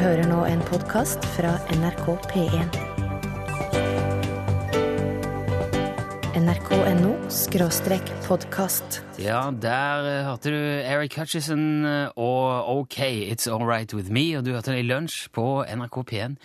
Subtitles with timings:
[0.00, 2.76] hører nå en podkast fra NRK P1.
[6.38, 9.02] nrk.no skråstrek podkast.
[9.20, 14.46] Ja, der eh, hørte du Eric Hutchison eh, og OK, It's Alright With Me, og
[14.46, 16.38] du hørte den i lunsj på NRK P1.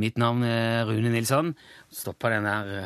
[0.00, 1.54] Mitt navn er Rune Nilsson.
[1.92, 2.76] Stoppa den der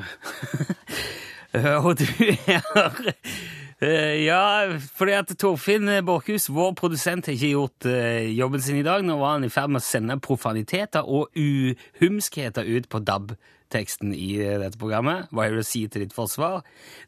[1.58, 2.06] eh, Og du
[2.48, 8.78] er Eh, Ja, fordi at Torfinn Borchhus, vår produsent, har ikke gjort eh, jobben sin
[8.78, 9.02] i dag.
[9.04, 14.36] Nå var han i ferd med å sende profaniteter og uhumskheter ut på DAB-teksten i
[14.38, 15.26] eh, dette programmet.
[15.34, 16.62] Hva har du å si til ditt forsvar?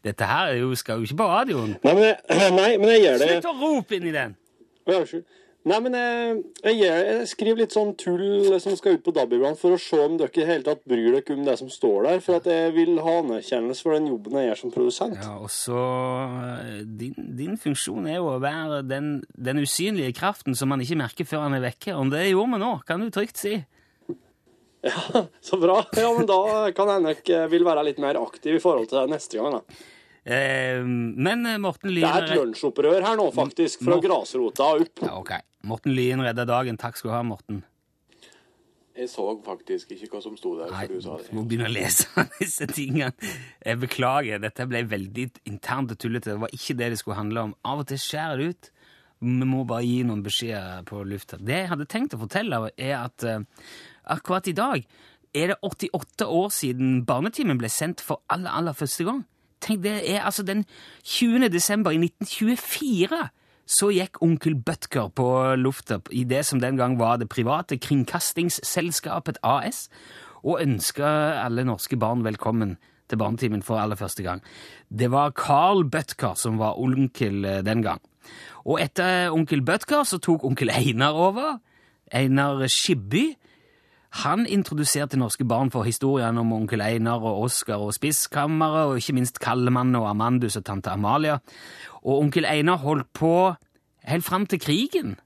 [0.06, 1.76] Dette her er jo, skal jo ikke på radioen.
[1.86, 2.18] Nei, men jeg,
[2.60, 4.36] nei, men jeg gjør det Slutt å rope inn i den!
[4.86, 5.26] Ja, Unnskyld.
[5.66, 9.58] Nei, men jeg, jeg, jeg skriver litt sånn tull som skal ut på DAB iblant,
[9.58, 12.20] for å se om dere i hele tatt bryr dere om det som står der.
[12.22, 15.18] For at jeg vil ha anerkjennelse for den jobben jeg gjør som produsent.
[15.18, 15.80] Ja, og så
[16.62, 21.00] eh, din, din funksjon er jo å være den, den usynlige kraften som man ikke
[21.02, 21.96] merker før han er vekke.
[21.98, 23.56] Om det gjorde vi nå, kan du trygt si.
[24.86, 25.80] Ja, Så bra.
[25.98, 29.10] Ja, men da kan jeg nok eh, vil være litt mer aktiv i forhold til
[29.10, 29.58] neste gang.
[29.58, 29.82] da.
[30.26, 33.84] Eh, men Morten Lien Det er et lunsjopprør her nå, faktisk.
[33.86, 35.02] Fra Nå- grasrota og opp.
[35.06, 35.32] Ja, ok.
[35.70, 36.78] Morten Lyen redda dagen.
[36.78, 37.62] Takk skal du ha, Morten.
[38.96, 40.70] Jeg så faktisk ikke hva som sto der.
[40.72, 41.28] Nei, du sa det.
[41.36, 42.08] må begynne å lese
[42.40, 43.10] disse tingene.
[43.60, 46.32] Jeg beklager, dette ble veldig internt og tullete.
[46.32, 47.52] Det var ikke det det skulle handle om.
[47.68, 48.70] Av og til skjærer det ut.
[49.26, 51.36] Vi må bare gi noen beskjeder på lufta.
[51.40, 53.44] Det jeg hadde tenkt å fortelle, er at eh,
[54.16, 54.82] akkurat i dag
[55.36, 59.22] er det 88 år siden Barnetimen ble sendt for aller, aller første gang.
[59.60, 60.64] Tenk, det er altså den
[61.04, 61.48] 20.
[61.48, 63.28] desember i 1924
[63.66, 69.40] så gikk onkel Butker på lufta i det som den gang var det private kringkastingsselskapet
[69.42, 69.88] AS,
[70.46, 71.08] og ønska
[71.42, 72.76] alle norske barn velkommen
[73.10, 74.42] til Barnetimen for aller første gang.
[74.90, 78.00] Det var Carl Butker som var onkel eh, den gang.
[78.66, 81.58] Og etter onkel Butker så tok onkel Einar over.
[82.14, 83.34] Einar Skibby.
[84.10, 89.16] Han introduserte norske barn for historiene om onkel Einar og Oskar og Spiskammeret, og ikke
[89.18, 91.38] minst Kallemann og Amandus og tante Amalia.
[92.04, 93.54] Og onkel Einar holdt på
[94.06, 95.16] helt fram til krigen,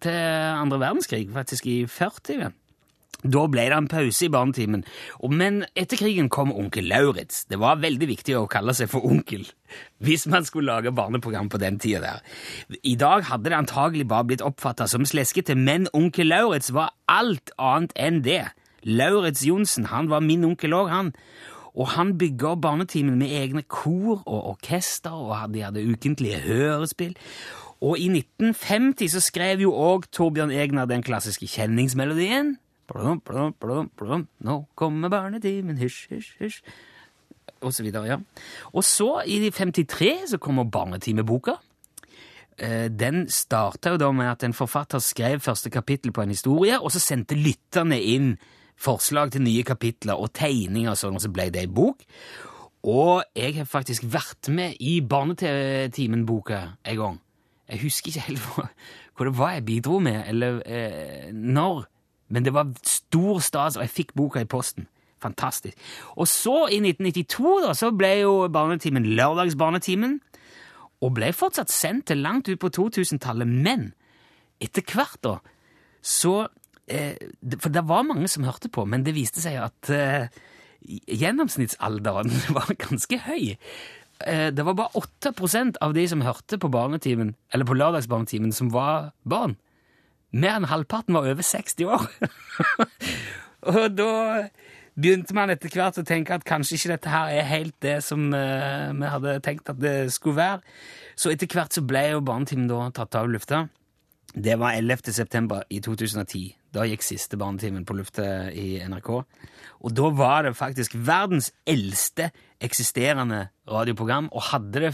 [0.00, 2.52] til andre verdenskrig, faktisk i 40.
[3.26, 4.84] Da ble det en pause i barnetimen,
[5.32, 7.44] men etter krigen kom onkel Lauritz.
[7.50, 9.46] Det var veldig viktig å kalle seg for onkel
[10.04, 12.20] hvis man skulle lage barneprogram på den tida.
[12.82, 17.50] I dag hadde det antagelig bare blitt oppfatta som sleskete, men onkel Lauritz var alt
[17.58, 18.44] annet enn det.
[18.86, 21.14] Lauritz Johnsen, han var min onkel òg, han.
[21.76, 27.16] Og han bygga barnetimen med egne kor og orkester, og de hadde ukentlige hørespill.
[27.84, 32.54] Og i 1950 så skrev jo òg Torbjørn Egner den klassiske kjenningsmelodien.
[32.86, 34.26] Blum, blum, blum, blum.
[34.46, 36.60] Nå kommer barnetimen, hysj, hysj, hysj.
[37.64, 38.18] Og så videre, ja.
[38.74, 41.56] Og så, i 53, så kommer Barnetimeboka.
[42.58, 46.78] Eh, Den starta jo da med at en forfatter skrev første kapittel på en historie,
[46.80, 48.36] og så sendte lytterne inn
[48.76, 52.04] forslag til nye kapitler og tegninger og sånn, og så ble det ei bok.
[52.86, 57.18] Og jeg har faktisk vært med i Barnetimen-boka en gang.
[57.66, 58.68] Jeg husker ikke helt hva,
[59.16, 61.86] hva det var jeg bidro med, eller eh, når.
[62.28, 64.88] Men det var stor stas, og jeg fikk boka i posten.
[65.22, 65.78] Fantastisk.
[66.16, 70.18] Og så, i 1992, da, så ble jo Barnetimen Lørdagsbarnetimen,
[71.04, 73.90] og ble fortsatt sendt til langt ut på 2000-tallet, men
[74.62, 75.38] etter hvert, da,
[76.06, 76.46] så
[76.86, 77.18] eh,
[77.60, 80.28] For det var mange som hørte på, men det viste seg at eh,
[80.86, 83.56] gjennomsnittsalderen var ganske høy.
[84.24, 88.72] Eh, det var bare 8% av de som hørte på barnetimen, eller på lørdagsbarnetimen, som
[88.72, 89.56] var barn.
[90.36, 92.06] Mer enn halvparten var over 60 år.
[93.72, 94.10] og da
[94.96, 98.28] begynte man etter hvert å tenke at kanskje ikke dette her er helt det som
[98.36, 100.76] eh, vi hadde tenkt at det skulle være.
[101.16, 103.66] Så etter hvert så ble jo barnetimen da tatt av lufta.
[104.36, 105.12] Det var 11.
[105.16, 106.50] september i 2010.
[106.76, 109.12] Da gikk siste barnetimen på lufta i NRK.
[109.16, 112.28] Og da var det faktisk verdens eldste
[112.60, 114.92] eksisterende radioprogram, og hadde det,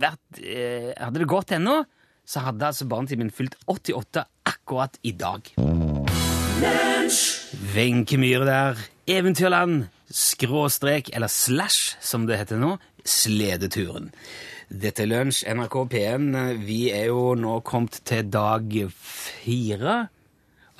[0.00, 1.82] vært, eh, hadde det gått ennå,
[2.30, 5.50] så hadde altså barnetimen fylt 88 akkurat i dag.
[7.74, 8.84] Wenche Myhre der.
[9.10, 14.12] Eventyrland, skråstrek, eller slash, som det heter nå, Sledeturen.
[14.70, 16.28] Dette er Lunsj, NRK P1.
[16.62, 19.96] Vi er jo nå kommet til dag fire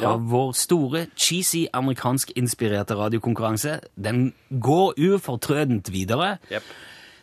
[0.01, 3.81] av vår store, cheesy, amerikansk-inspirerte radiokonkurranse.
[3.99, 6.37] Den går ufortrødent videre.
[6.53, 6.71] Jep.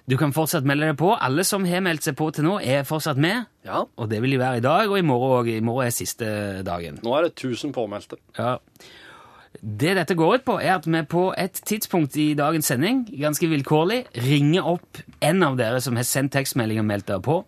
[0.08, 1.10] Du kan fortsatt melde deg på.
[1.20, 3.50] Alle som har meldt seg på til nå, er fortsatt med.
[3.68, 3.82] Ja.
[4.00, 5.50] Og det vil de være i dag, og i morgen òg.
[5.52, 6.30] I morgen er siste
[6.64, 7.02] dagen.
[7.04, 8.20] Nå er det 1000 påmeldte.
[8.38, 8.54] Ja.
[9.60, 13.50] Det dette går ut på, er at vi på et tidspunkt i dagens sending, ganske
[13.52, 17.42] vilkårlig, ringer opp en av dere som har sendt tekstmelding og meldt dere på.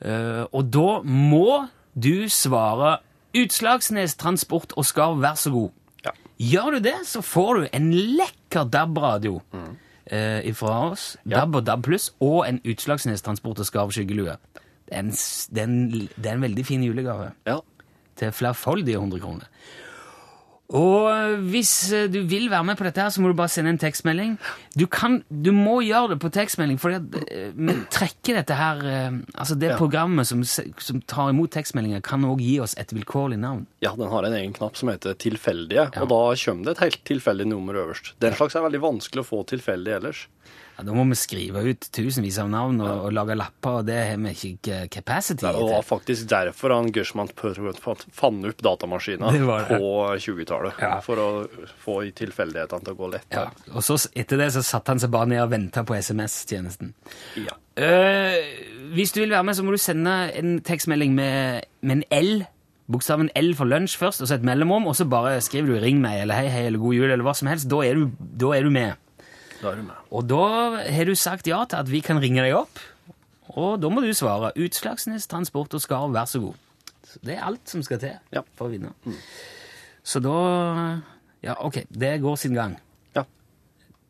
[0.00, 3.00] Eh, og da må du svare
[3.36, 5.72] Utslagsnes Transport og Skarv, vær så god.
[6.06, 6.16] Ja.
[6.40, 9.40] Gjør du det, så får du en lekker DAB-radio
[10.10, 11.16] eh, ifra oss.
[11.26, 11.40] Ja.
[11.40, 14.36] DAB og DAB pluss, og en utslagsnestransport og Skarv skyggelue.
[14.88, 17.58] Det er en, det er en, det er en veldig fin julegave Ja.
[18.16, 19.44] til flerfoldige 100 kroner.
[20.72, 23.52] Og eh, hvis eh, du vil være med på dette, her, så må du bare
[23.52, 24.38] sende en tekstmelding.
[24.78, 29.56] Du, kan, du må gjøre det på tekstmelding, for vi eh, trekker dette her Altså,
[29.58, 29.76] det ja.
[29.76, 33.66] programmet som, som, tar imot tekstmeldinger, kan òg gi oss et vilkårlig navn.
[33.84, 36.04] Ja, den har en egen knapp som heter 'tilfeldige', ja.
[36.04, 38.14] og da kommer det et helt tilfeldig nummer øverst.
[38.22, 40.26] Den slags er veldig vanskelig å få tilfeldig ellers.
[40.76, 43.98] Ja, Da må vi skrive ut tusenvis av navn og, og lage lapper, og det
[44.08, 45.58] har vi ikke capacity til.
[45.58, 50.94] Det var faktisk derfor han Gershman fant opp datamaskinen på 20-tallet du, ja.
[51.04, 51.28] for å
[51.82, 53.28] få tilfeldighetene til å gå lett.
[53.34, 53.48] Ja.
[53.72, 56.94] Og så etter det så satte han seg bare ned og venta på SMS-tjenesten.
[57.40, 57.58] Ja.
[57.78, 58.36] Uh,
[58.96, 62.32] hvis du vil være med, så må du sende en tekstmelding med, med en L.
[62.92, 66.02] Bokstaven L for lunsj først, og så et mellomrom, og så bare skriver du 'ring
[66.02, 67.70] meg' eller 'hei, hei' eller 'god jul' eller hva som helst.
[67.70, 68.92] Da er du, da er du med.
[69.62, 69.96] Da er du med.
[70.10, 70.44] Og da
[70.90, 72.78] har du sagt ja til at vi kan ringe deg opp,
[73.56, 76.58] og da må du svare 'Utslagsnes Transport og Skarv, vær så god'.
[77.12, 78.40] Så det er alt som skal til ja.
[78.56, 78.92] for å vinne.
[79.04, 79.18] Mm.
[80.02, 80.36] Så da
[81.42, 82.76] Ja, ok, det går sin gang.
[83.14, 83.24] Ja.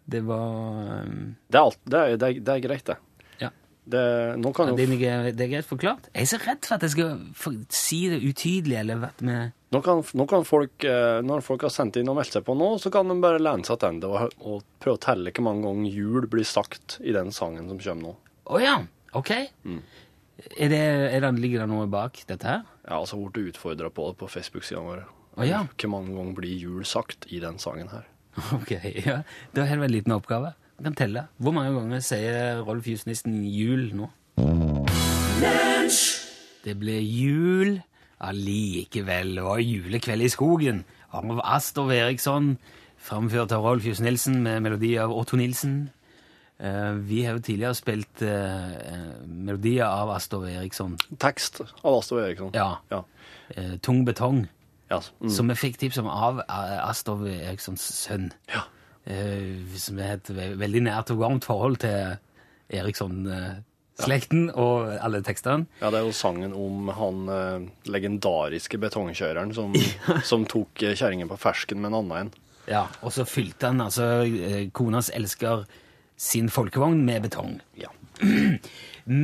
[0.05, 2.97] Det var um, Det er, alt, det er, det er, det er greit, det.
[3.41, 3.49] Ja.
[3.89, 4.03] det
[4.41, 6.11] nå kan jo det, er, greit forklart.
[6.12, 9.59] Jeg er så redd for at jeg skal for, si det utydelig, eller vet med
[9.73, 12.53] Nå kan, nå kan folk, eh, Når folk har sendt inn og meldt seg på
[12.53, 15.65] nå, så kan de bare lene seg tilbake og, og prøve å telle hvor mange
[15.65, 18.12] ganger jul blir sagt i den sangen som kommer nå.
[18.53, 18.77] Å ja,
[19.17, 19.33] ok.
[19.65, 19.81] Mm.
[20.59, 20.83] Er det,
[21.15, 22.69] er det, ligger det noe bak dette her?
[22.83, 25.09] Jeg har altså blitt utfordra på det på Facebook-sidene våre.
[25.37, 25.62] Å ja.
[25.81, 28.08] Hvor mange ganger blir jul sagt i den sangen her?
[28.58, 28.75] Ok,
[29.05, 29.23] ja.
[29.52, 30.55] Det var en liten oppgave.
[30.79, 31.26] Du kan telle.
[31.38, 34.11] Hvor mange ganger sier Rolf Jusnissen jul nå?
[36.62, 37.81] Det ble jul
[38.23, 42.55] allikevel, og julekveld i skogen av Astor Eriksson,
[43.02, 45.90] framført av Rolf Jus Nilsen med melodi av Otto Nilsen.
[46.62, 50.94] Eh, vi har jo tidligere spilt eh, eh, melodier av Astor Eriksson.
[51.19, 52.52] Tekst av Astor Eriksson.
[52.55, 52.76] Ja.
[52.93, 53.02] Ja.
[53.82, 54.46] Tung betong,
[55.00, 55.31] mm.
[55.33, 58.33] som vi fikk tips om av Astov Erikssons sønn.
[58.53, 58.67] ja.
[59.03, 62.12] Eh, som er et ve veldig nært og varmt forhold til
[62.71, 65.67] Eriksson-slekten og alle tekstene.
[65.81, 69.75] ja, det er jo sangen om han eh, legendariske betongkjøreren som,
[70.31, 72.33] som tok kjerringa på fersken med en annen en.
[72.71, 75.67] Ja, og så fylte han altså eh, konas elsker
[76.17, 77.59] sin folkevogn med betong.
[77.79, 77.91] Ja.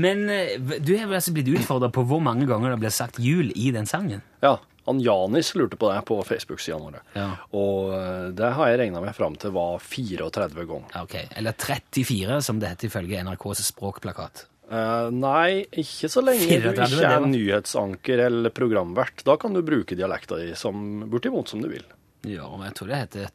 [0.03, 3.53] Men eh, du har altså blitt utfordra på hvor mange ganger det blir sagt jul
[3.55, 4.26] i den sangen?
[4.43, 4.59] ja.
[4.88, 7.02] Han Janis lurte på det på Facebook-sidene våre.
[7.14, 7.29] Ja.
[7.56, 10.88] Og eh, det har jeg regna meg fram til var 34 ganger.
[10.96, 14.46] Ja, Ok, Eller 34, som det heter ifølge NRKs språkplakat.
[14.69, 19.23] Eh, nei, ikke så lenge du ikke er nyhetsanker eller programvert.
[19.25, 21.87] Da kan du bruke dialekta di som, bortimot som du vil.
[22.29, 23.29] Ja, men jeg tror det heter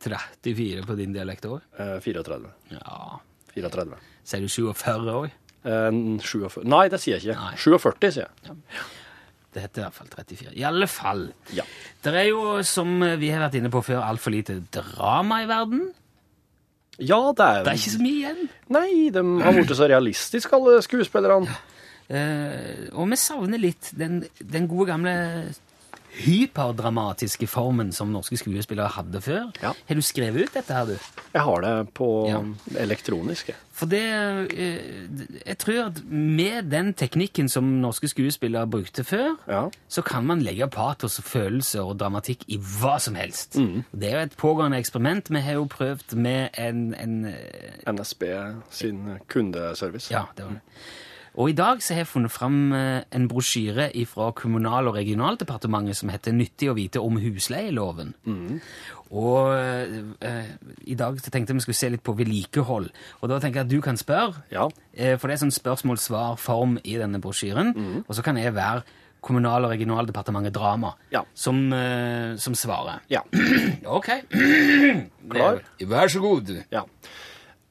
[0.44, 1.62] 34 på din dialekt òg.
[1.80, 2.52] Eh, 34.
[2.76, 3.22] Ja.
[3.56, 3.98] 34.
[4.28, 5.32] Sier du 47 òg?
[5.64, 5.90] Eh,
[6.22, 6.68] 47.
[6.70, 7.40] Nei, det sier jeg ikke.
[7.40, 7.56] Nei.
[7.64, 8.60] 47, sier jeg.
[9.54, 10.54] Det heter i hvert fall 34.
[10.58, 11.28] I alle fall.
[11.54, 11.66] Ja.
[12.04, 15.92] Det er jo, som vi har vært inne på før, altfor lite drama i verden.
[17.02, 18.50] Ja, det er Det er ikke så mye igjen.
[18.74, 21.56] Nei, de har blitt så realistiske, alle skuespillerne.
[22.14, 25.14] Eh, og vi savner litt den, den gode gamle
[26.14, 29.52] hyperdramatiske formen som norske skuespillere hadde før.
[29.64, 29.72] Ja.
[29.88, 30.98] Har du skrevet ut dette her, du?
[31.34, 32.42] Jeg har det på Ja.
[32.80, 33.50] elektronisk.
[33.74, 34.02] For det
[34.54, 34.78] eh,
[35.48, 39.70] Jeg tror at med den teknikken som norske skuespillere brukte før, Ja.
[39.90, 43.56] så kan man legge patos og følelser og dramatikk i hva som helst.
[43.58, 43.84] Mm.
[43.92, 45.30] Det er jo et pågående eksperiment.
[45.30, 48.24] Vi har jo prøvd med en, en eh, NSB
[48.70, 50.12] sin kundeservice.
[50.12, 50.62] Ja, det var det.
[51.36, 55.96] Og i dag så har jeg funnet fram eh, en brosjyre fra Kommunal- og regionaldepartementet
[55.98, 58.14] som heter 'Nyttig å vite om husleieloven'.
[59.14, 60.46] Og eh,
[60.86, 62.90] i dag så tenkte jeg vi skulle se litt på vedlikehold.
[63.22, 64.68] Og da tenker jeg at du kan spørre, Ja.
[64.94, 68.04] eh, for det er sånn spørsmål-svar-form i denne brosjyren.
[68.08, 68.84] Og så kan jeg være
[69.24, 71.22] Kommunal- og regionaldepartementet drama Ja.
[71.34, 73.00] som, eh, som svarer.
[73.10, 73.22] Ja.
[73.86, 74.08] Ok.
[75.32, 75.62] Klar?
[75.80, 76.64] Vær så god.
[76.72, 76.84] ja.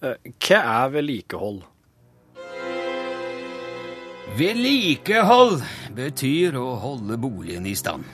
[0.03, 1.63] Eh, Hva er vedlikehold?
[4.33, 5.59] Vedlikehold
[5.93, 8.07] betyr å holde boligen i stand.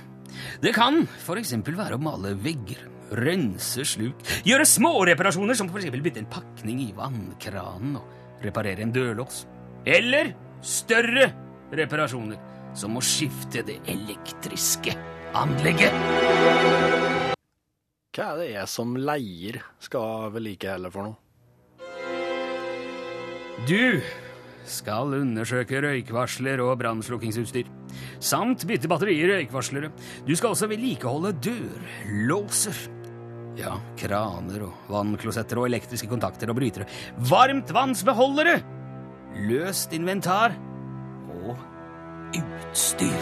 [0.58, 1.52] Det kan f.eks.
[1.62, 2.80] være å male vegger,
[3.22, 5.86] rense sluk, gjøre små reparasjoner som f.eks.
[5.94, 9.44] bytte en pakning i vannkranen og reparere en dørlås.
[9.86, 11.30] Eller større
[11.70, 12.42] reparasjoner,
[12.74, 14.98] som å skifte det elektriske
[15.38, 15.94] anlegget.
[18.10, 21.18] Hva er det jeg som leier skal vedlikeholde for noe?
[23.70, 24.02] Du
[24.70, 27.68] skal undersøke røykvarsler og brannslukkingsutstyr.
[28.20, 29.90] samt bytte batterier i røykvarslere.
[30.26, 32.98] Du skal også vedlikeholde dørlåser.
[33.58, 36.86] Ja, kraner og vannklosetter og elektriske kontakter og brytere.
[37.30, 38.60] Varmtvannsbeholdere!
[39.48, 40.54] Løst inventar
[41.34, 41.58] og
[42.38, 43.18] utstyr.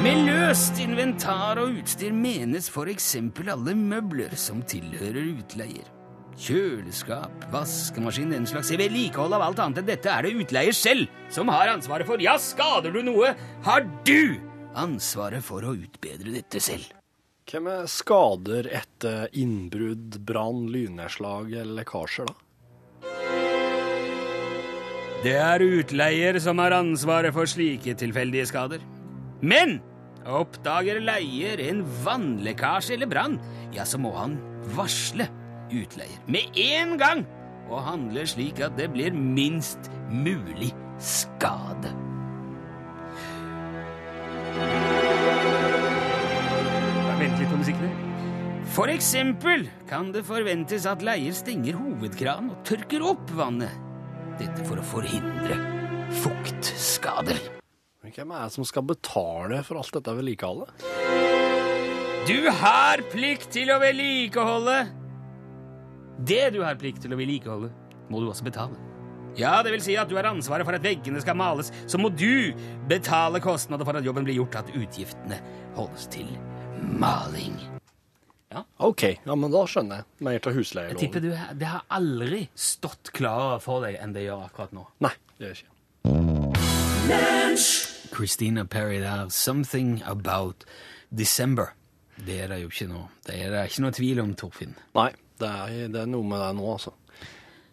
[0.00, 5.99] Med løst inventar og utstyr menes eksempel alle møbler som tilhører utleier.
[6.40, 8.70] Kjøleskap, vaskemaskin, den slags.
[8.72, 12.22] I vedlikehold av alt annet enn dette er det utleier selv som har ansvaret for.
[12.22, 13.34] Ja, skader du noe,
[13.66, 14.40] har du
[14.78, 16.94] ansvaret for å utbedre dette selv.
[17.50, 22.36] Hvem er skader etter innbrudd, brann, lynnedslag eller lekkasjer, da?
[25.20, 28.80] Det er utleier som har ansvaret for slike tilfeldige skader.
[29.44, 29.76] Men
[30.24, 33.36] oppdager leier en vannlekkasje eller brann,
[33.76, 34.38] ja, så må han
[34.72, 35.28] varsle
[35.72, 37.24] utleier med en gang
[37.70, 41.92] og handler slik at det blir minst mulig skade.
[47.20, 47.94] Vent litt på musikken.
[48.70, 53.72] For eksempel kan det forventes at leier stenger hovedkranen og tørker opp vannet.
[54.40, 55.58] Dette for å forhindre
[56.22, 57.40] fuktskader.
[58.00, 60.86] Men hvem er det som skal betale for alt dette vedlikeholdet?
[62.28, 64.99] Du har plikt til å vedlikeholde.
[66.26, 67.70] Det du har plikt til å vedlikeholde,
[68.12, 68.76] må du også betale.
[69.38, 72.10] Ja, det vil si at du har ansvaret for at veggene skal males, så må
[72.12, 72.52] du
[72.90, 75.38] betale kostnader for at jobben blir gjort, at utgiftene
[75.78, 76.28] holdes til
[77.00, 77.56] maling.
[78.50, 78.64] Ja.
[78.82, 80.08] OK, ja, men da skjønner jeg.
[80.26, 84.48] Mer til Jeg tipper du, det har aldri stått klarere for deg enn det gjør
[84.48, 84.88] akkurat nå.
[85.06, 85.70] Nei, det gjør ikke.
[88.10, 90.64] Christina Perry der, 'Something About
[91.14, 91.72] December'.
[92.26, 93.08] Det er det jo ikke nå.
[93.24, 94.74] Det er det ikke noe tvil om, Torfinn.
[94.98, 96.92] Nei, det er, det er noe med det nå, altså.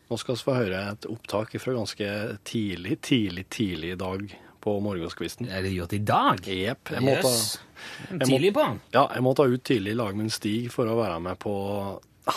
[0.08, 2.10] Nå skal vi få høre et opptak fra ganske
[2.48, 4.22] tidlig, tidlig, tidlig i dag
[4.64, 5.50] på morgenskvisten.
[5.52, 6.40] Er det gjort i dag?
[6.48, 6.94] Jepp.
[6.94, 8.64] Ta- Tidlig på
[8.96, 11.38] ja, jeg må ta ut tidlig i lag med en Stig for å være med
[11.44, 11.54] på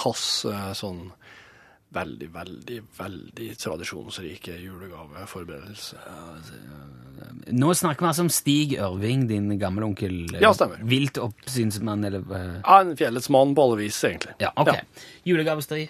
[0.02, 1.06] hans eh, sånn
[1.92, 5.96] veldig, veldig, veldig tradisjonsrike julegaveforberedelse.
[7.50, 10.20] Nå snakker vi altså om Stig Ørving, din gamle onkel.
[10.34, 10.78] eh, Ja, stemmer.
[10.86, 14.34] Vilt oppsynsmann, eller eh, Ja, en fjellets mann på alle vis, egentlig.
[14.40, 14.70] Ja, ok.
[15.26, 15.88] Julegavestri.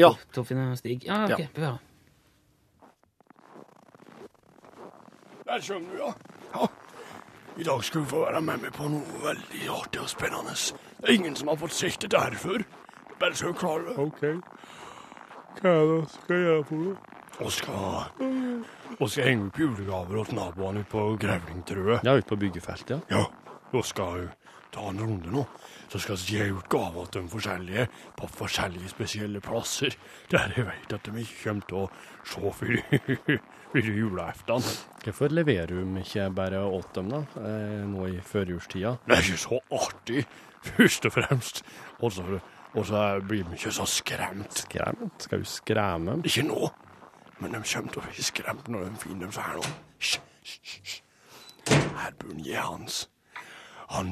[0.00, 0.14] Ja.
[0.34, 1.04] Torfinn og Stig.
[1.06, 1.40] Ja, ok.
[1.40, 1.48] Ja.
[1.54, 1.78] få.
[5.44, 6.14] Der kommer du, ja.
[6.54, 6.68] ja.
[7.58, 10.54] I dag skal du få være med meg på noe veldig artig og spennende.
[10.98, 12.64] Det er ingen som har fått sett dette her før.
[13.20, 13.98] Bare så du klarer det.
[13.98, 14.24] OK.
[15.60, 16.96] Hva er det jeg skal gjøre for noe?
[17.42, 17.78] Og skal,
[19.00, 22.04] og skal henge opp julegaver hos naboene ute på Grevlingtrøet.
[22.06, 23.24] Ja, ute på byggefeltet, ja.
[23.24, 24.28] Ja, da skal jeg
[24.74, 25.42] ta en runde nå.
[25.90, 29.94] Så skal vi gi ut gaver til de forskjellige på forskjellige spesielle plasser.
[30.30, 31.90] Der jeg vet at de ikke kommer til å
[32.30, 32.78] se før
[33.74, 34.66] før julaften.
[35.04, 38.96] Hvorfor leverer du ikke bare åt dem, da, eh, nå i førjulstida?
[39.06, 40.26] Det er ikke så artig,
[40.62, 41.64] først og fremst.
[42.00, 42.40] Og så,
[42.74, 44.58] og så blir de ikke så skremt.
[44.64, 45.22] Skremt?
[45.22, 46.16] Skal du skremme?
[46.24, 46.70] Ikke nå,
[47.40, 49.64] men de kommer til å bli skremt når de finner dem så her nå.
[49.98, 51.00] Hysj, hysj, hysj.
[51.70, 52.42] Her bør han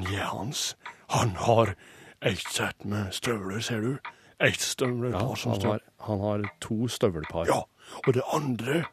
[0.07, 0.75] gi hans.
[1.09, 1.75] Han har
[2.21, 3.97] ett sett med støvler, ser du.
[4.39, 5.79] Ett støvler Ja, som han støvler.
[5.97, 7.45] har, han har to støvelpar.
[7.47, 7.61] Ja,
[8.07, 8.83] og det andre,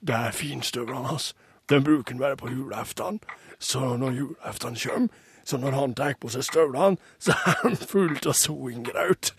[0.00, 1.34] det er finstøvlene hans.
[1.68, 3.20] Den bruker han bare på julaften.
[3.58, 5.08] Så når julaften kommer,
[5.48, 9.32] så når han tar på seg støvlene, så er han fullt av soingraut.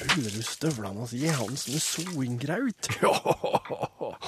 [0.00, 2.86] Fyller du støvlene hans i hans med soingraut?
[3.02, 3.10] Ja,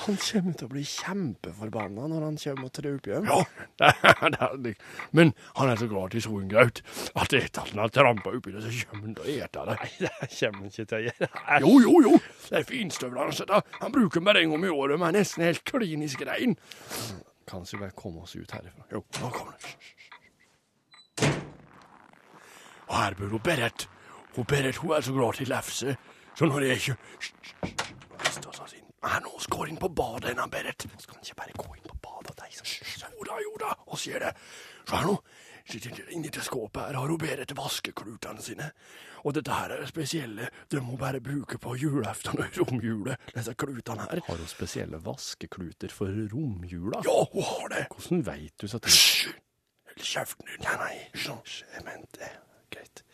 [0.02, 3.30] Han kommer til å bli kjempeforbanna når han kommer og trauper hjem.
[3.30, 3.38] ja.
[3.80, 3.88] Det
[4.36, 4.74] er, det.
[5.16, 6.82] Men han er så glad i soingraut
[7.14, 9.78] at etter at han har trampa oppi det, så kommer han til å ete det.
[9.80, 11.30] Nei, det kommer han ikke til å gjøre.
[11.64, 12.14] Jo, jo, jo.
[12.50, 13.42] Det er finstøvlene hans.
[13.80, 16.58] Han bruker dem bare en gang i året, men er nesten helt klinisk rein.
[17.48, 18.84] Kan ikke bare komme oss ut herifra?
[18.92, 19.72] Jo, nå kommer det.
[23.02, 23.88] Og bor hun Berit.
[24.36, 25.96] Hun Berit hun er så glad til lefse,
[26.38, 26.96] så når jeg ikke
[29.02, 30.84] Nei, nå skal hun inn på badet, denne Berit.
[31.02, 32.36] Skal hun ikke bare gå inn på badet?
[32.38, 33.72] Nei, så Jo da, jo da.
[33.90, 34.30] Og sier det.
[34.86, 35.16] Så her nå,
[36.14, 38.68] inni til skåpet her har hun Berit vaskeklutene sine.
[39.26, 40.46] Og dette her er det spesielle.
[40.70, 44.22] De må bare bruke på julaften og romjula, disse klutene her.
[44.28, 47.02] Har hun spesielle vaskekluter for romjula?
[47.02, 47.84] Ja, hun har det.
[47.90, 48.78] Hvordan veit du så?
[48.86, 49.34] Hysj!
[49.92, 50.62] Hold kjeften din.
[50.62, 51.42] Nei, nei, sånn.
[51.74, 52.30] Jeg mente
[52.72, 53.04] Greit.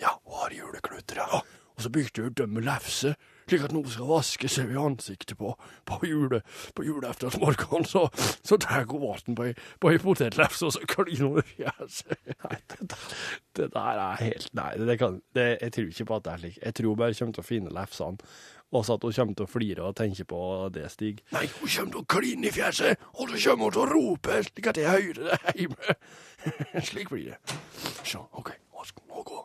[0.00, 1.40] Ja, hun har julekluter, ja.
[1.76, 3.10] Og så bygde hun dømme lefse,
[3.46, 5.50] slik at noe skal vaske seg i ansiktet på,
[5.84, 6.38] på, jule,
[6.74, 7.84] på juleaftensmorgenen.
[7.84, 8.06] Så,
[8.48, 12.16] så tar hun vann på ei, på ei potetlefse, og så kliner hun i fjeset.
[12.46, 13.12] Nei, det, der-
[13.60, 16.42] det der er helt Nei, det kan, det, jeg tror ikke på at det er
[16.46, 16.58] slik.
[16.64, 18.32] Jeg tror hun bare kommer til å finne lefsene
[18.72, 20.40] Og så at hun kommer til å flire og tenke på
[20.74, 21.20] det, Stig.
[21.36, 24.40] Nei, hun kommer til å kline i fjeset, og så kommer hun til å rope
[24.48, 26.00] slik at jeg hører det hjemme.
[26.88, 27.58] slik blir det.
[28.00, 29.44] Så, OK, nå skal nå gå.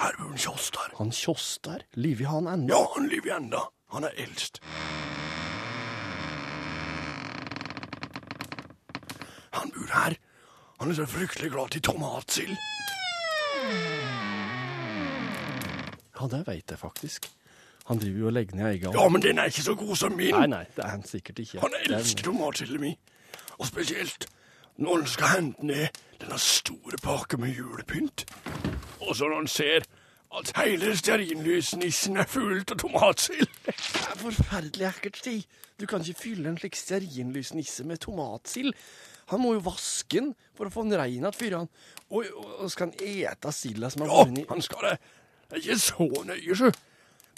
[0.00, 0.92] Her bor en Kjostar.
[0.98, 1.12] Han
[1.94, 2.68] Liv lever han ennå?
[2.74, 3.60] Ja, han lever ennå.
[3.92, 4.60] Han er eldst.
[9.52, 10.16] Han bor her.
[10.80, 12.56] Han er så fryktelig glad til tomatsild.
[16.20, 17.28] Ja, det veit jeg faktisk.
[17.86, 20.12] Han driver jo og legger ned egen Ja, men den er ikke så god som
[20.16, 20.34] min.
[20.34, 21.60] Nei, nei, det er han sikkert ikke.
[21.60, 22.96] Han er- elsker tomatsilden min.
[23.58, 24.26] Og spesielt
[24.76, 25.88] når han skal hente ned
[26.20, 28.24] denne store pakken med julepynt.
[29.00, 29.86] Og så når han ser
[30.38, 33.48] at hele stearinlysnissen er fullt av tomatsild.
[33.66, 35.46] Det er forferdelig ekkelt, Stig.
[35.80, 38.76] Du kan ikke fylle en slik stearinlysnisse med tomatsild.
[39.32, 41.68] Han må jo vaske den for å få den rein igjen fyren.
[42.10, 42.28] Og,
[42.60, 44.94] og, skal han ete silda som har Ja, vært inni han skal det.
[45.50, 46.70] Det er ikke så nøye, sjø.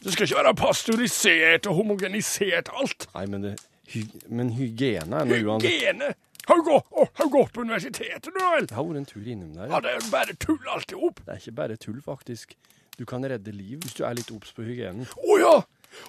[0.02, 3.06] Det skal ikke være pasteurisert og homogenisert alt.
[3.14, 3.54] Nei, men, det,
[3.92, 6.18] hy, men hygiene er noe uansett.
[6.48, 8.66] Har du gått, å, har du gått på universitetet, du vel?
[8.66, 9.68] Jeg har vært en tur innom der.
[9.70, 11.20] Ja, det er bare tull alt i hop.
[11.22, 12.56] Det er ikke bare tull, faktisk.
[12.98, 15.06] Du kan redde liv hvis du er litt obs på hygienen.
[15.06, 15.54] Å ja!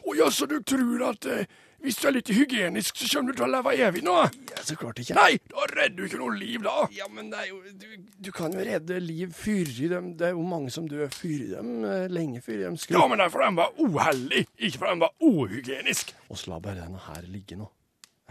[0.08, 1.48] Oh, ja, så du tror at eh,
[1.84, 4.14] hvis du er litt hygienisk, så kommer du til å leve evig nå?
[4.54, 5.18] Ja, så klart ikke.
[5.18, 6.86] Nei, da redder du ikke noe liv, da.
[6.96, 7.88] Ja, men det er jo, du,
[8.24, 10.08] du kan jo redde liv før dem.
[10.20, 13.20] Det er jo mange som dør før dem, eh, lenge før dem skulle Ja, men
[13.20, 16.16] det er fordi de var uheldige, ikke fordi de var uhygienisk.
[16.30, 17.68] Og så la bare denne her ligge nå.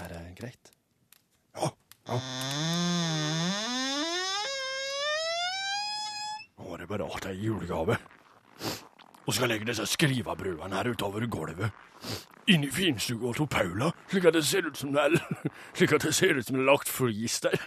[0.01, 0.73] Er det greit?
[1.61, 1.69] Ja,
[2.09, 2.19] ja.
[6.59, 7.97] Nå er det bare at det er julegave.
[9.27, 11.71] Og skal legge disse skrivebrødene her utover gulvet.
[12.51, 15.13] Inn i finstua til Paula, slik at det ser ut som det er,
[15.79, 17.59] slik at det ser ut som det er lagt flis der.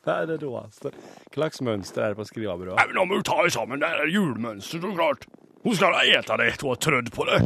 [0.00, 0.88] Det er det råeste.
[1.28, 2.94] Hva slags mønster er det på skrivebrødet?
[2.96, 3.82] Nå må du ta det sammen.
[3.82, 5.26] Det er julemønster, så klart.
[5.60, 7.36] Hun skal da ete det etter å ha trødd på det.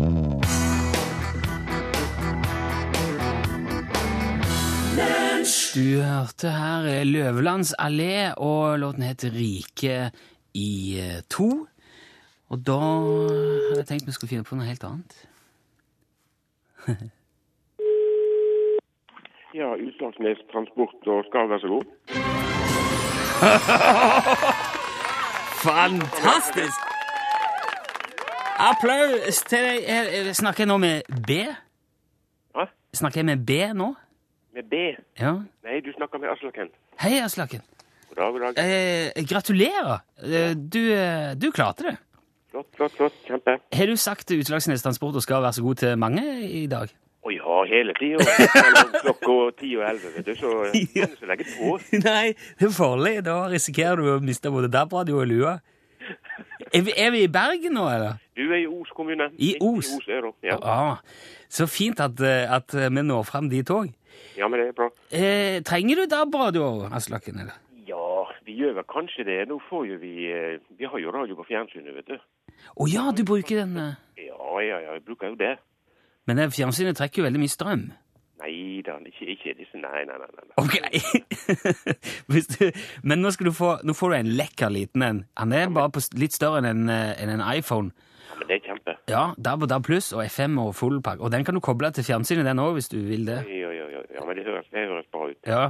[5.75, 10.11] Du hørte her eh, Løvelands allé, og låten heter Rike
[10.55, 11.49] i eh, to.
[12.55, 15.19] Og da hadde jeg tenkt vi skulle finne på noe helt annet.
[19.55, 21.85] Ja, Utslagsnes Transport og Skar, vær så god.
[25.63, 26.81] Fantastisk!
[28.59, 29.79] Applaus til deg.
[29.87, 31.39] Eh, Snakker jeg nå med B?
[32.51, 32.67] Hva?
[32.99, 33.93] Snakker jeg med B nå?
[34.55, 34.77] Med B?
[35.19, 35.33] Ja.
[35.65, 36.69] Nei, du snakker med Aslaken.
[37.03, 37.63] Hei, Aslaken.
[38.09, 38.59] God dag, god dag.
[38.63, 39.97] Eh, gratulerer.
[40.23, 41.97] Eh, du, eh, du klarte det.
[42.53, 43.17] Flott, flott, flott.
[43.27, 43.57] Kjempe.
[43.75, 46.93] Har du sagt til Utslagsnes Transport og skal være så god til mange i dag?
[47.25, 48.21] Å ja, hele tida.
[49.01, 50.35] Klokka ti og elleve, vet du.
[50.39, 50.53] Så
[51.01, 51.09] Ja.
[51.11, 51.79] du som legger på.
[52.05, 53.15] Nei, det er farlig.
[53.27, 55.57] Da risikerer du å miste både DAB-radio og lua.
[56.75, 58.21] Er vi, er vi i Bergen nå, eller?
[58.37, 59.31] Du er i Os kommune.
[59.41, 59.89] I Os?
[60.07, 60.35] I Os.
[60.45, 60.59] Ja.
[60.63, 61.01] Ah,
[61.49, 63.91] så fint at, eh, at vi når fram dit òg.
[64.39, 64.89] Ja, men det er bra.
[65.11, 67.41] Eh, trenger du DAB-radio, Aslaken?
[67.45, 67.59] eller?
[67.87, 68.07] Ja,
[68.47, 69.41] vi gjør vel kanskje det.
[69.51, 72.17] Nå får jo vi eh, Vi har jo radio på fjernsynet, vet du.
[72.81, 73.77] Å ja, du bruker den.
[73.77, 73.95] eh.
[74.27, 75.57] Ja, ja, ja, jeg bruker jo det.
[76.27, 77.85] Men det fjernsynet trekker jo veldig mye strøm.
[78.45, 80.29] Nei da, ikke, ikke disse Nei, nei, nei.
[80.35, 80.55] nei.
[80.61, 80.75] Ok.
[82.55, 82.65] Du,
[83.07, 85.21] men nå, få, nå får du en lekker liten en.
[85.39, 87.93] Han er bare på, litt større enn en, eh, en iPhone.
[88.29, 88.95] Ja, men det er kjempe.
[89.11, 91.23] Ja, DAB og DAB pluss og FM og full pakke.
[91.23, 93.39] Og den kan du koble til fjernsynet, den òg, hvis du vil det.
[93.49, 95.41] Ja, ja, ja, ja, men det høres, det høres bra ut.
[95.47, 95.65] Ja.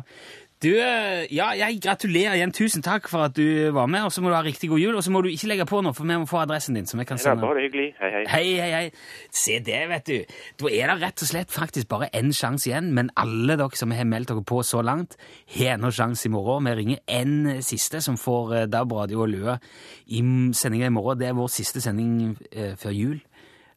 [0.65, 2.53] Du, eh, ja, jeg gratulerer igjen.
[2.55, 4.95] Tusen takk for at du var med, og så må du ha riktig god jul.
[4.97, 6.87] Og så må du ikke legge på noe, for vi må få adressen din.
[6.87, 7.89] så vi kan Det er bare hyggelig.
[7.99, 8.23] Hei, hei.
[8.33, 8.91] Hei, hei, hei.
[9.35, 10.39] Se det, vet du.
[10.63, 13.93] Da er det rett og slett faktisk bare én sjanse igjen, men alle dere som
[13.93, 15.19] har meldt dere på så langt,
[15.59, 16.65] har ennå sjanse i morgen.
[16.71, 19.59] Vi ringer en siste som får eh, DAB, radio og lue
[20.07, 20.25] i
[20.57, 21.21] sendinga i morgen.
[21.21, 23.21] Det er vår siste sending eh, før jul.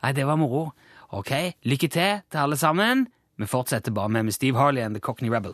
[0.04, 0.70] Nei, det var moro.
[1.18, 1.36] Ok,
[1.68, 3.08] lykke til til alle sammen.
[3.38, 5.54] Vi fortsetter bare med, med Steve Harley and The Cockney Rebel.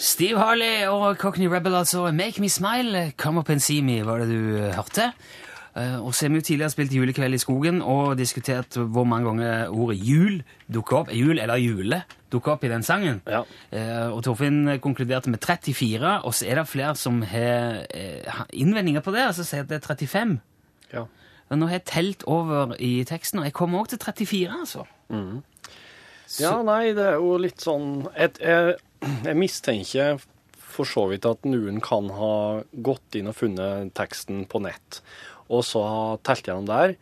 [0.00, 2.10] Steve Harley og Cockney Rebel, altså.
[2.12, 5.12] Make Me Smile, Come Up and See Me, var det du eh, hørte.
[5.76, 9.26] Eh, og så har vi jo tidligere spilt Julekveld i skogen og diskutert hvor mange
[9.26, 10.42] ganger ordet jul
[10.74, 11.10] dukker opp.
[11.12, 13.18] Jul eller jule dukker opp i den sangen.
[13.26, 13.42] Ja.
[13.72, 17.82] Eh, og Torfinn konkluderte med 34, og så er det flere som har
[18.52, 20.38] innvendinger på det, altså sier at det er 35.
[20.92, 21.06] Ja.
[21.52, 24.86] Og nå har jeg telt over i teksten, og jeg kommer også til 34, altså.
[26.40, 28.78] Ja, nei, det er jo litt sånn et, jeg,
[29.26, 30.22] jeg mistenker
[30.56, 35.02] for så vidt at noen kan ha gått inn og funnet teksten på nett,
[35.52, 36.94] og så ha telt gjennom der,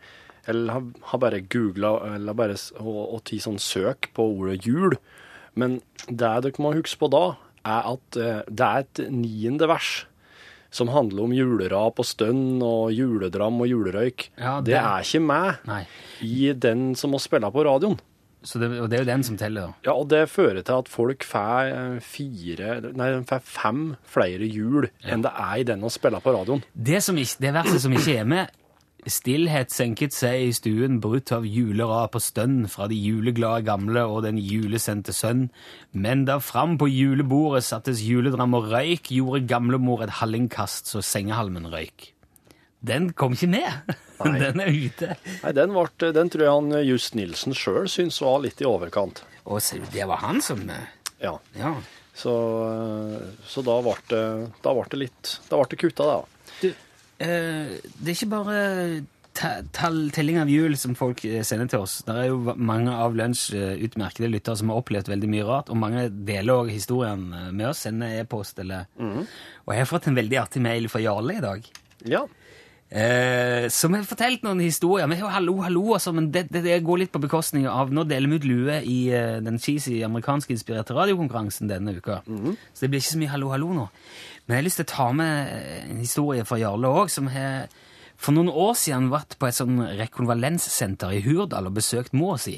[0.51, 4.97] eller har, har bare googla eller bare og, og tatt sånn søk på ordet jul.
[5.55, 10.01] Men det dere må huske på da, er at eh, det er et niende vers.
[10.71, 15.21] Som handler om julerap og stønn og juledram og julerøyk, Ja, det det- er ikke
[15.21, 15.81] meg Nei.
[16.21, 17.99] i den som må spille på radioen.
[18.43, 19.73] Så det, og det er jo den som teller, da.
[19.85, 24.87] Ja, og det fører til at folk får eh, fire, nei, får fem flere jul
[25.05, 26.63] enn det er i den å spille på radioen.
[26.73, 28.49] Det, som ikke, det verste som ikke er med
[29.09, 34.19] Stillhet senket seg i stuen, brutt av julerap og stønn fra de juleglade gamle og
[34.27, 35.47] den julesendte sønn.
[35.97, 41.65] Men da fram på julebordet sattes juledram og røyk, gjorde gamlemor et hallingkast så sengehalmen
[41.73, 42.11] røyk.
[42.85, 43.95] Den kom ikke med.
[44.21, 44.35] Nei.
[44.41, 45.15] Den er ute.
[45.41, 48.69] Nei, den, ble, den tror jeg han eh, Just Nilsen sjøl syns var litt i
[48.69, 49.23] overkant.
[49.49, 50.85] Og se, det var han som eh,
[51.25, 51.73] Ja, Ja.
[52.13, 52.33] så,
[52.69, 54.23] eh, så da ble det,
[54.61, 56.53] da ble det litt Da ble det kutta, da.
[56.61, 56.87] Du, eh,
[57.21, 58.55] det er ikke bare
[59.33, 62.01] telling av jul som folk eh, sender til oss.
[62.07, 65.71] Det er jo mange av Lunsj eh, utmerkede lyttere som har opplevd veldig mye rart,
[65.71, 70.11] og mange deler også historien eh, med oss, sender e-post eller Og jeg har fått
[70.11, 71.71] en veldig artig mail fra Jarle i dag.
[72.09, 72.25] Ja.
[72.91, 75.07] Eh, som har fortalt noen historier.
[75.07, 77.93] Vi har jo hallo, hallo, altså, men det, det, det går litt på bekostning av
[77.93, 82.19] Nå deler vi ut lue i uh, den cheesy amerikansk-inspirerte radiokonkurransen denne uka.
[82.73, 83.87] Så det blir ikke så mye hallo, hallo nå.
[84.51, 87.29] Men jeg har lyst til å ta med eh, en historie fra Jarle òg, som
[87.31, 87.69] har
[88.19, 92.57] for noen år siden vært på et sånn rekonvalenssenter i Hurdal og besøkt mor si.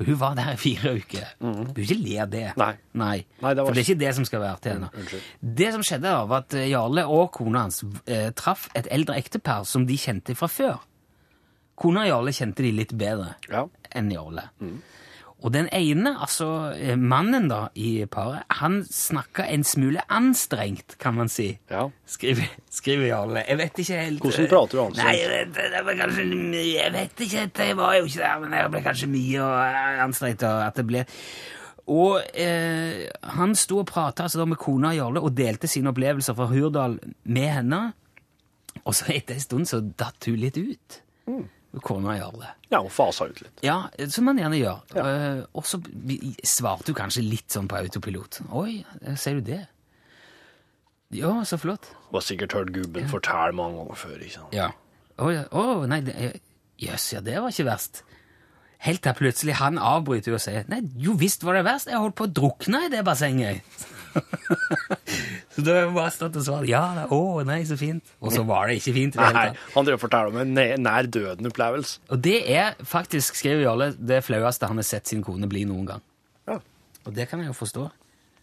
[0.00, 1.30] Og hun var der i fire uker.
[1.38, 2.42] Du bør ikke le av det.
[2.58, 2.72] Nei.
[2.98, 3.14] Nei.
[3.44, 4.88] Nei, det var For det er ikke det som skal være til nå.
[4.98, 5.28] unnskyld.
[5.62, 9.16] Det som skjedde, da, var at eh, Jarle og kona hans eh, traff et eldre
[9.22, 10.80] ektepar som de kjente fra før.
[11.78, 13.66] Kona og Jarle kjente de litt bedre Ja.
[13.94, 14.48] enn Jarle.
[15.42, 21.16] Og den ene, altså eh, mannen da i paret, han snakka en smule anstrengt, kan
[21.18, 21.48] man si.
[21.70, 21.88] Ja.
[22.06, 23.42] Skriver, skriver Jarle.
[23.48, 25.08] Jeg vet ikke helt Hvordan prater du anstrengt?
[25.08, 28.36] Nei, jeg vet, det ble kanskje mye Jeg vet ikke jeg var jo ikke der,
[28.42, 30.46] men det ble kanskje mye og eh, anstrengt.
[30.46, 31.02] Og at det ble...
[31.92, 36.46] Og eh, han sto og prata altså, med kona Jarle og delte sine opplevelser fra
[36.52, 37.80] Hurdal med henne.
[38.86, 41.00] Og så etter en stund så datt hun litt ut.
[41.80, 43.62] Kona det ja, og fasa ut litt.
[43.64, 44.82] Ja, som man gjerne gjør.
[45.00, 45.80] Eh, og så
[46.44, 48.42] svarte hun kanskje litt sånn på autopilot.
[48.52, 49.60] Oi, sier ser du det?
[51.16, 51.90] Ja, så flott.
[52.10, 54.16] Du har sikkert hørt gubben fortelle mange ganger før.
[54.20, 54.56] ikke sant?
[54.56, 54.70] Ja.
[55.20, 55.42] Å, ja.
[55.52, 56.40] oh, nei, jøss,
[56.80, 58.02] yes, ja, det var ikke verst.
[58.82, 62.16] Helt til plutselig han avbryter og sier Nei, jo visst var det verst, jeg holdt
[62.18, 63.84] på å drukne i det bassenget.
[65.54, 68.14] så da har jeg bare stått og svart ja, da, å, nei, så fint.
[68.20, 71.10] Og så var det ikke fint det Nei, han drev og forteller om en nær-
[71.12, 72.02] døden-opplevelse.
[72.12, 75.88] Og det er faktisk, skrev Jarle, det flaueste han har sett sin kone bli noen
[75.88, 76.04] gang.
[76.48, 76.58] Ja.
[77.06, 77.86] Og det kan jeg jo forstå.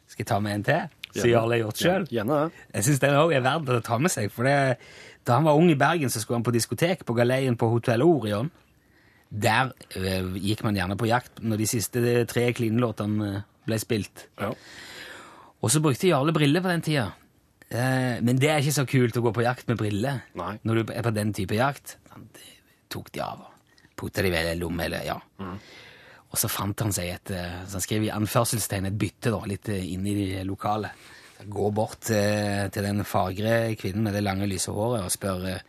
[0.09, 0.97] Skal jeg ta med en til?
[1.13, 2.07] Som Jarle har gjort sjøl?
[2.13, 4.29] Jeg syns den òg er verdt å ta med seg.
[4.33, 4.77] For det,
[5.25, 8.05] da han var ung i Bergen, så skulle han på diskotek på galeien på Hotell
[8.05, 8.51] Orion.
[9.29, 14.25] Der øh, gikk man gjerne på jakt når de siste tre Kline-låtene eh, ble spilt.
[14.41, 14.49] Ja.
[15.59, 17.09] Og så brukte Jarle briller på den tida.
[17.69, 20.55] Eh, men det er ikke så kult å gå på jakt med briller Nei.
[20.65, 21.97] når du er på den type jakt.
[22.13, 22.25] Han
[22.89, 23.55] tok de av og
[23.99, 25.17] putta de vel i lomme, eller ja.
[26.29, 29.41] Og så fant han seg et eh, så han skrev i anførselstegn et bytte da,
[29.49, 30.93] litt eh, inn i de lokale.
[31.49, 35.61] Gå bort eh, til den fagre kvinnen med det lange, lyse håret og spør eh,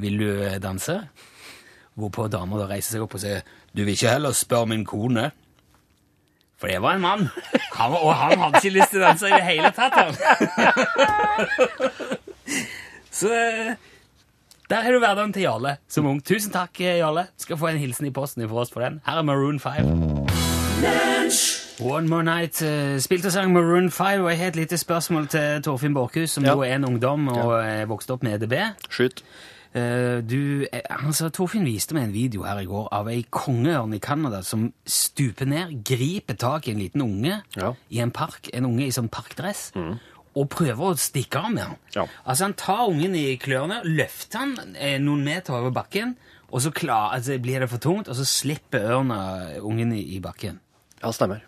[0.00, 0.30] vil du
[0.60, 0.96] danse.
[2.00, 5.30] Hvorpå dama da reiser seg opp og sier du vil ikke heller spørre min kone.
[6.60, 7.22] For det var en mann.
[7.78, 9.94] Han, og han hadde ikke lyst til å danse i det hele tatt.
[9.96, 10.14] Han.
[13.20, 13.74] Så eh,
[14.70, 16.20] der har du hverdagen til Jarle som ung.
[16.24, 17.24] Tusen takk, eh, Jarle.
[17.40, 19.00] Skal få en hilsen i posten for oss for den.
[19.06, 19.86] Her er Maroon 5.
[21.80, 25.62] One More Night spilte spilte sang Maroon 5, og jeg har et lite spørsmål til
[25.64, 26.52] Torfinn Borchhus, som Ja.
[26.54, 28.54] jo er en ungdom og er vokst opp med EDB.
[28.90, 29.22] Skyt.
[29.72, 34.00] Eh, du, altså, Torfinn viste meg en video her i går av ei kongeørn i
[34.02, 37.74] Canada som stuper ned, griper tak i en liten unge Ja.
[37.90, 39.70] i en park, en unge i sånn parkdress,
[40.34, 41.76] og prøver å stikke av med han.
[41.94, 42.06] Ja.
[42.24, 46.16] Altså, han tar ungen i klørne, løfter han eh, noen meter over bakken,
[46.50, 49.20] og så klar, altså, blir det for tungt, og så slipper ørna
[49.62, 50.58] ungen i, i bakken.
[51.00, 51.46] Ja, stemmer.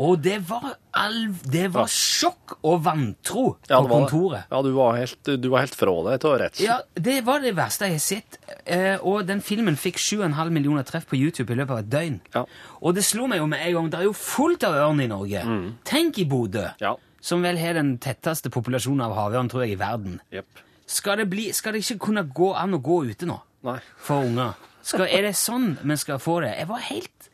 [0.00, 4.46] Og det var, alv, det var sjokk og vantro Ja, på kontoret.
[4.50, 6.64] Ja, du var helt, du var helt fra deg til redsel.
[6.64, 8.38] Ja, det var det verste jeg har sett.
[8.64, 12.16] Eh, og den filmen fikk 7,5 millioner treff på YouTube i løpet av et døgn.
[12.34, 12.44] Ja.
[12.80, 15.10] Og det slo meg jo med en gang, det er jo fullt av ørn i
[15.12, 15.44] Norge.
[15.84, 16.96] Tenk i Bodø, Ja.
[17.20, 20.20] som vel har den tetteste populasjonen av havørn, tror jeg, i verden.
[20.32, 20.64] Yep.
[20.86, 23.78] Skal det, bli, skal det ikke kunne gå an å gå ute nå Nei.
[23.96, 24.56] for unger?
[24.82, 26.56] Skal, er det sånn vi skal få det?
[26.58, 27.28] Jeg var helt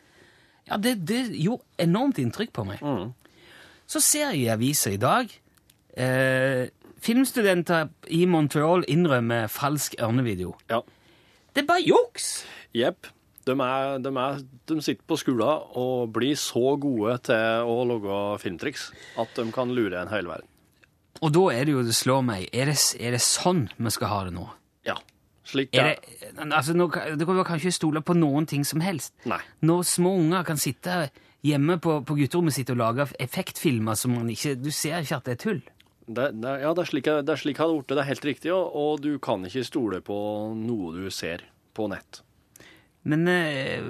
[0.69, 2.83] Ja, det, det gjorde enormt inntrykk på meg.
[3.89, 5.31] Så ser jeg i avisa i dag
[5.97, 6.69] eh,
[7.01, 10.57] Filmstudenter i Montreal innrømmer falsk ørnevideo.
[10.71, 10.83] Ja.
[11.55, 12.43] Det er bare juks!
[12.77, 13.09] Jepp.
[13.49, 13.55] De,
[14.05, 14.11] de,
[14.69, 19.73] de sitter på skolen og blir så gode til å lage filmtriks at de kan
[19.73, 20.51] lure en hel verden.
[21.25, 24.13] Og da er det jo det slår meg, er det, er det sånn vi skal
[24.13, 24.45] ha det nå?
[24.87, 24.99] Ja.
[25.49, 28.65] Slik Er er det, altså, nå, kan- det kan kan ikke stole på noen ting
[28.69, 29.15] som helst.
[29.25, 29.41] Nei.
[29.65, 31.09] Når små unger kan sitte
[31.47, 35.25] hjemme på, på gutterommet sitt og lage effektfilmer som man ikke Du ser ikke at
[35.25, 35.61] det er tull.
[36.09, 37.89] Det, det, ja, det er slik, det er slik har det blitt.
[37.97, 40.17] Det er helt riktig, og, og du kan ikke stole på
[40.57, 41.45] noe du ser
[41.77, 42.23] på nett.
[43.09, 43.81] Men eh,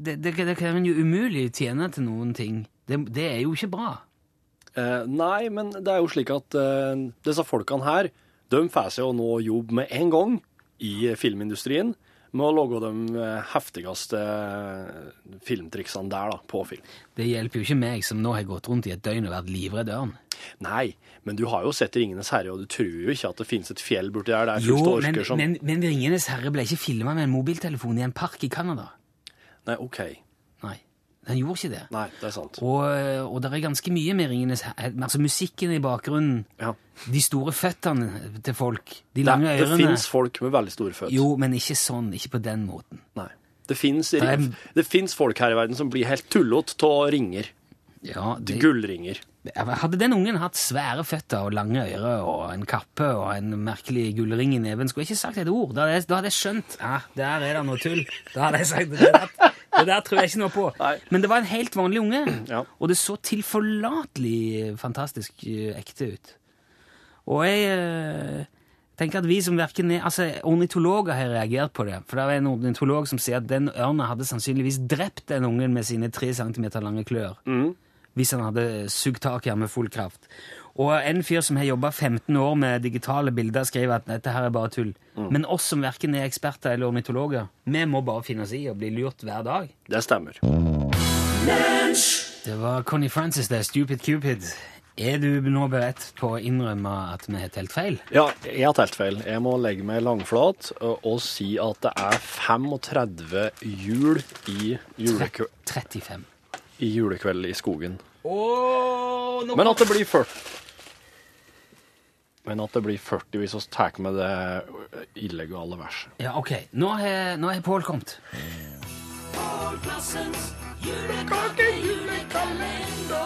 [0.00, 2.62] det, det, det kan jo umulig tjene til noen ting.
[2.88, 3.94] Det, det er jo ikke bra.
[4.76, 8.08] Eh, nei, men det er jo slik at eh, disse folkene her,
[8.52, 10.34] de får seg jo nå jobb med en gang
[10.84, 11.94] i filmindustrien
[12.34, 16.82] med å lage de eh, heftigste eh, filmtriksene der da, på film.
[17.14, 19.52] Det hjelper jo ikke meg som nå har gått rundt i et døgn og vært
[19.54, 20.16] livredd ørn.
[20.64, 20.88] Nei,
[21.24, 23.70] men du har jo sett Ringenes herre, og du tror jo ikke at det finnes
[23.70, 24.50] et fjell borti der.
[24.50, 28.02] Det er Jo, men, som men, men Ringenes herre ble ikke filma med en mobiltelefon
[28.02, 28.90] i en park i Canada.
[29.70, 30.02] Nei, OK.
[31.26, 31.82] Den gjorde ikke det.
[31.94, 32.58] Nei, det er sant.
[32.60, 32.82] Og,
[33.30, 34.64] og det er ganske mye med Ringenes.
[34.76, 36.74] Altså musikken i bakgrunnen, Ja.
[37.10, 38.10] de store føttene
[38.44, 39.86] til folk, de lange Nei, det ørene.
[39.88, 41.14] fins folk med veldig store føtter.
[41.16, 43.00] Jo, men ikke sånn, ikke på den måten.
[43.16, 43.30] Nei.
[43.66, 47.48] Det fins er- folk her i verden som blir helt tullete av ringer.
[48.04, 49.16] Ja, det, Gullringer.
[49.56, 54.14] Hadde den ungen hatt svære føtter og lange ører og en kappe og en merkelig
[54.18, 55.72] gullring i neven, skulle jeg ikke sagt et ord.
[55.72, 58.04] Da hadde jeg, da hadde jeg skjønt ja, der er det noe tull.
[58.34, 60.66] Da hadde jeg sagt det der, det der tror jeg ikke noe på.
[60.84, 60.94] Nei.
[61.10, 62.62] Men det var en helt vanlig unge, Ja.
[62.78, 66.34] og det så tilforlatelig fantastisk eh, ekte ut.
[67.32, 68.44] Og jeg eh,
[69.00, 72.02] tenker at vi som verken er Altså, ornitologer har reagert på det.
[72.08, 75.72] For det er en ornitolog som sier at den ørna hadde sannsynligvis drept den ungen
[75.74, 77.38] med sine tre centimeter lange klør.
[78.14, 80.28] Hvis han hadde sugd tak i ham med full kraft.
[80.74, 84.48] Og en fyr som har jobba 15 år med digitale bilder, skriver at dette her
[84.48, 84.90] er bare tull.
[85.14, 88.74] Men oss som verken er eksperter eller ornitologer, vi må bare finne oss i å
[88.78, 89.70] bli lurt hver dag.
[89.86, 90.40] Det stemmer.
[92.44, 93.62] Det var Connie Francis, det.
[93.68, 94.48] Stupid Cupid.
[94.94, 97.96] Er du nå beredt på å innrømme at vi har telt feil?
[98.14, 99.18] Ja, jeg har telt feil.
[99.26, 105.50] Jeg må legge meg langflat og, og si at det er 35 jul i, julekveld
[105.70, 106.26] 35.
[106.78, 107.98] i julekveld i skogen.
[108.24, 110.30] Oh, Men at det blir 40
[112.48, 114.30] Men at det blir 40 hvis vi tar med det
[115.20, 116.12] illegale verset.
[116.20, 116.52] Ja, ok.
[116.72, 118.18] Nå har, nå har Pål kommet.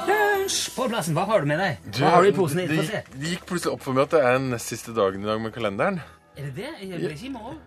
[0.08, 0.60] Lunsj!
[0.74, 1.88] Pål Plassen, hva har du med deg?
[1.98, 2.74] Hva har du i posen din?
[2.78, 5.42] Det, det gikk plutselig opp for meg at det er nest siste dagen i dag
[5.42, 5.98] med kalenderen.
[6.38, 6.70] Er det det?
[6.82, 7.58] Jeg blir ikke i morgen.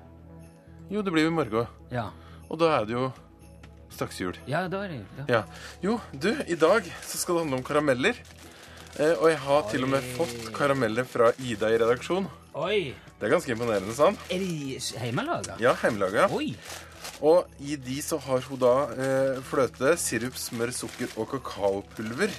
[0.91, 1.67] Jo, det blir jo i morgen.
[1.91, 2.09] Ja.
[2.47, 3.09] Og da er det jo
[3.93, 4.37] straks jul.
[4.47, 5.25] ja, det var det ja.
[5.27, 5.41] Ja.
[5.83, 8.21] Jo, du, i dag så skal det handle om karameller.
[8.99, 12.27] Eh, og jeg har til og med fått karameller fra Ida i redaksjon.
[12.59, 12.93] Oi!
[13.19, 14.19] Det er ganske imponerende, sant?
[14.33, 15.55] Er de hjemmelaga?
[15.63, 16.25] Ja, hjemmelaga.
[16.35, 16.49] Oi!
[17.21, 22.33] Og i de så har hun da eh, fløte, sirup, smør, sukker og kakaopulver.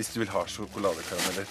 [0.00, 1.50] Hvis du vil ha sjokoladekarameller.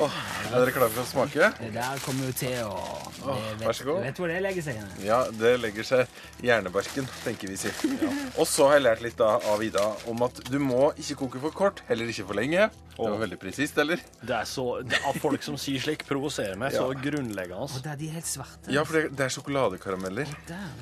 [0.00, 0.14] Åh,
[0.48, 1.48] er dere klare for å smake?
[1.58, 3.98] Det der kommer jo til å oh, vet, vær så god.
[4.06, 4.78] Vet hvor det legger seg?
[4.80, 4.94] inn?
[5.04, 7.72] Ja, det legger seg i hjernebarken, tenker vi si.
[8.40, 11.42] Og så har jeg lært litt da av Ida om at du må ikke koke
[11.44, 12.70] for kort, heller ikke for lenge.
[12.96, 14.00] Det var veldig presist, eller?
[14.24, 17.68] Det er så, det er Folk som sier slik, provoserer meg så grunnleggende.
[17.68, 18.72] Og der, de er helt svarte.
[18.72, 20.32] Ja, for det, det er sjokoladekarameller.
[20.48, 20.72] Der.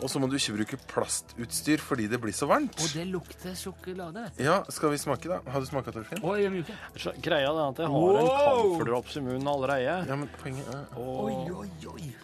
[0.00, 2.78] Og så må du ikke bruke plastutstyr fordi det blir så varmt.
[2.80, 4.22] Og det lukter sjokolade.
[4.26, 4.42] vet du.
[4.46, 5.40] Ja, skal vi smake, da?
[5.52, 6.22] Har du smaka, Torfinn?
[6.24, 6.76] Oi, de er mjuke.
[6.96, 9.96] Så Greia er at jeg har en kamferdrops i munnen allerede.
[10.08, 12.14] Ja, men poenget er Oi, oi, oi.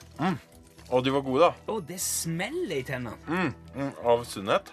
[0.86, 1.52] Å, de var gode, da.
[1.72, 3.16] Å, det smeller i tennene.
[3.26, 4.70] Mm, mm, av sunnhet.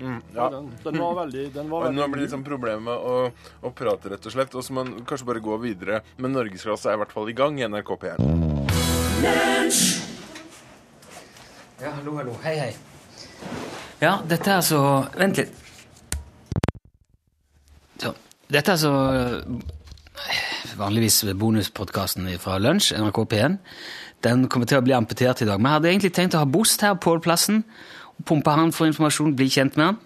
[0.00, 0.46] Mm, Ja.
[0.48, 3.32] Den, den var veldig, den var Og veldig nå blir det liksom problemet med å,
[3.68, 4.54] å prate, rett og slett.
[4.56, 6.00] Og så må man kanskje bare gå videre.
[6.16, 9.99] Men norgesklasse er i hvert fall i gang i NRK P1.
[11.80, 12.34] Ja, hallo, hallo.
[12.44, 12.72] Hei, hei.
[14.02, 14.80] Ja, dette er altså
[15.16, 15.54] Vent litt.
[18.02, 18.10] Så,
[18.52, 23.56] dette er altså eh, vanligvis bonuspodkasten fra Lunsj, NRK P1.
[24.28, 25.56] Den kommer til å bli amputert i dag.
[25.56, 27.62] Vi hadde egentlig tenkt å ha Bost her på plassen.
[28.18, 30.00] og Pumpe han for informasjon, bli kjent med han.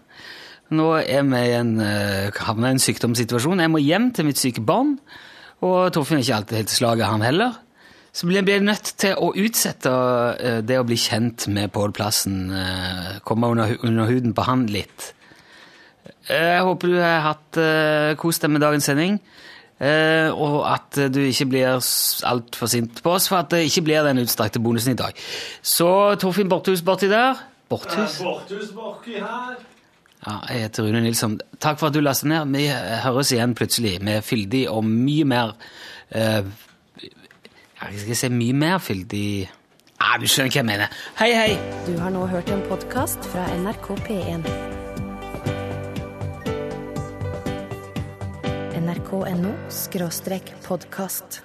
[0.78, 3.66] Nå er vi i en, eh, i en sykdomssituasjon.
[3.66, 5.00] Jeg må hjem til mitt syke barn.
[5.58, 7.63] Og Torfinn er ikke alltid helt til slaget, han heller.
[8.14, 9.90] Så blir jeg nødt til å utsette
[10.38, 12.37] eh, det å bli kjent med Pål Plassen.
[12.55, 15.09] eh, komme under, under huden på han litt.
[16.29, 17.59] Eh, Jeg håper du har hatt
[18.20, 19.18] kost deg med dagens sending.
[19.85, 21.66] og at du ikke blir
[22.31, 25.12] altfor sint på oss for at det ikke blir den utstrakte bonusen i dag.
[25.61, 27.35] Så Torfinn Borthus borti der.
[27.68, 28.20] Borthus?
[28.22, 29.57] Borthus baki her.
[30.24, 31.40] Ja, jeg heter Rune Nilsson.
[31.61, 32.55] Takk for at du lastet ned.
[32.55, 32.68] Vi
[33.03, 35.53] høres igjen plutselig med fyldig og mye mer
[37.84, 39.50] Jeg skal se mye mer fyldig
[40.00, 40.94] ah, Du skjønner hva jeg mener.
[41.18, 41.56] Hei, hei!
[41.84, 44.48] Du har nå hørt en podkast fra NRK P1.
[48.84, 49.52] NRK nrk.no
[50.64, 51.42] podkast.